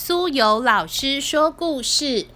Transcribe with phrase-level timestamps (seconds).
[0.00, 2.28] 苏有老师说故事。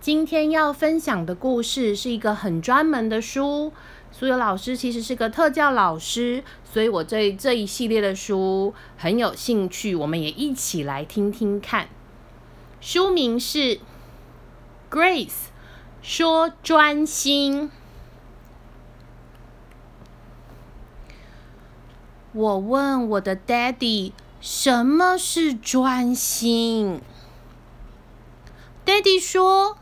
[0.00, 3.72] 今天要分享的故事是一个很专门的书。
[4.12, 9.96] 苏有老师其实是个特教老师，所以我对这一系列的书很有兴趣。
[9.96, 11.88] 我们也一起来听听看。
[12.80, 13.58] 书名是
[14.88, 15.48] 《Grace
[16.00, 17.64] 说专心》。
[22.32, 24.12] 我问我的 Daddy。
[24.40, 27.00] 什么是专心
[28.86, 29.76] ？Daddy 说，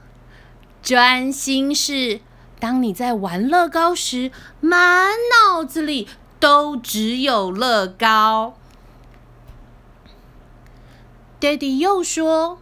[0.82, 2.22] 专心是
[2.58, 6.08] 当你在玩乐高时，满脑子里
[6.40, 8.54] 都只有乐高。
[11.38, 12.58] Daddy 又说，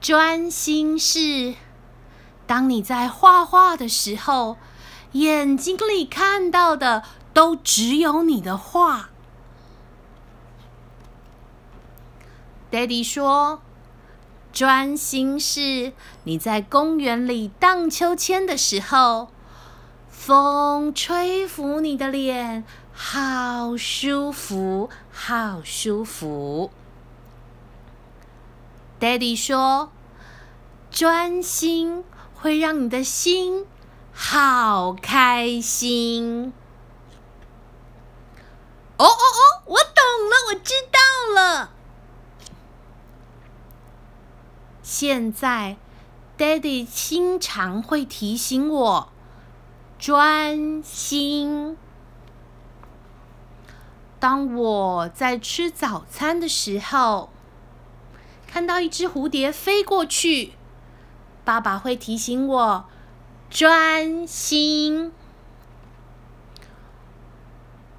[0.00, 1.56] 专心是
[2.46, 4.56] 当你在画画的时候，
[5.12, 7.02] 眼睛里看到的
[7.34, 9.10] 都只有你的画。
[12.76, 13.62] Daddy 说
[14.52, 19.28] ：“专心是你在公园里荡秋千的时候，
[20.10, 26.70] 风吹拂你的脸，好舒服，好舒服。
[29.00, 29.90] ”Daddy 说
[30.92, 32.04] ：“专心
[32.34, 33.64] 会让你的心
[34.12, 36.52] 好开心。”
[39.00, 39.94] 哦哦哦，我懂
[40.28, 41.00] 了，我知道
[41.42, 41.70] 了。
[44.98, 45.76] 现在
[46.38, 49.12] ，Daddy 经常会提醒我
[49.98, 51.76] 专心。
[54.18, 57.28] 当我在吃早餐的时候，
[58.46, 60.54] 看到一只蝴蝶飞过去，
[61.44, 62.86] 爸爸会提醒我
[63.50, 65.12] 专心。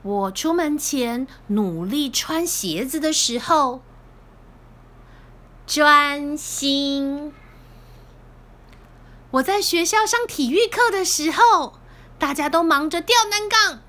[0.02, 3.84] 我出门前努力穿鞋子的时候。
[5.68, 7.34] 专心。
[9.32, 11.74] 我在学校上体育课的时候，
[12.18, 13.82] 大家都忙着吊单杠，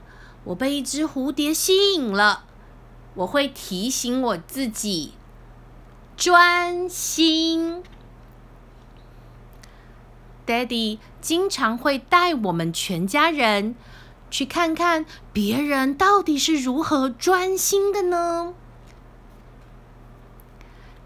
[0.43, 2.47] 我被一只蝴蝶吸引了。
[3.15, 5.15] 我会提醒我自己
[6.17, 7.85] 专心。
[10.45, 13.77] Daddy 经常会带我们全家人
[14.31, 18.55] 去看看别人到底是如何专心的呢？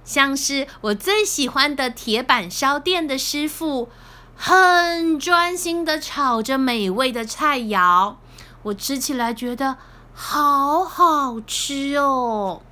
[0.05, 3.89] 像是我最喜欢的铁板烧店的师傅，
[4.37, 8.17] 很专心的炒着美味的菜肴，
[8.65, 9.77] 我吃起来觉得
[10.13, 12.63] 好好吃哦。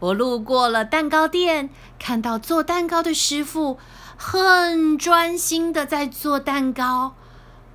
[0.00, 3.78] 我路过了蛋糕店，看到做蛋糕的师傅
[4.16, 7.14] 很专心的在做蛋糕，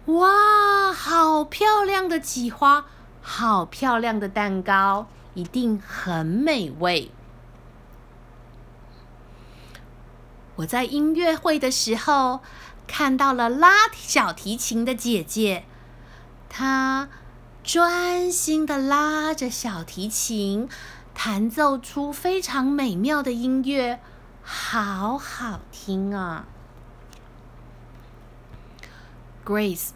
[0.05, 2.85] 哇，好漂亮的几花，
[3.21, 5.07] 好漂亮的蛋糕。
[5.39, 7.11] 一定很美味。
[10.57, 12.41] 我在音乐会的时候
[12.85, 15.63] 看到了拉小提琴的姐姐，
[16.49, 17.07] 她
[17.63, 20.67] 专心的拉着小提琴，
[21.15, 24.01] 弹奏出非常美妙的音乐，
[24.43, 26.45] 好好听啊
[29.45, 29.91] ！Grace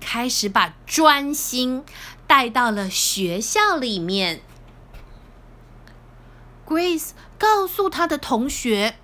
[0.00, 1.84] 开始把专心
[2.26, 4.42] 带到了学校里面。
[6.70, 8.94] Grace 告诉他的同学：“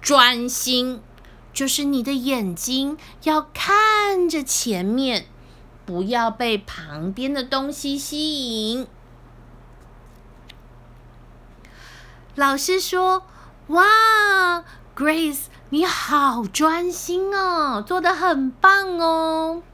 [0.00, 1.02] 专心
[1.52, 5.26] 就是你的眼睛要看着前面，
[5.84, 8.86] 不要被旁边的东西吸引。”
[12.36, 13.24] 老师说
[13.66, 14.62] ：“哇
[14.96, 19.64] ，Grace，你好专心哦，做的很棒哦。”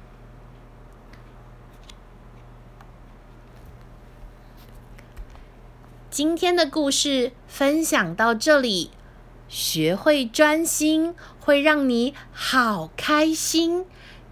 [6.17, 8.91] 今天的故事分享到这里，
[9.49, 13.85] 学会专心会让你好开心。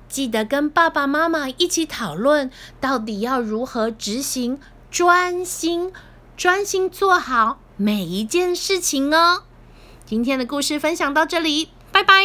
[0.08, 2.50] 记得跟爸爸妈妈一起讨论，
[2.80, 4.58] 到底要如何执行
[4.90, 5.92] 专心，
[6.38, 9.42] 专心做好每一件事情哦。
[10.06, 12.24] 今天的故事分享到这里，拜拜。